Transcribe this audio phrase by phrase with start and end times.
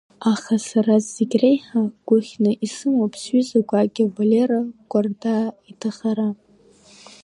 [0.33, 6.29] Аха сара зегь реиҳа гәыхьны исымоуп сҩыза гәакьа Валера Кәартаа иҭахара.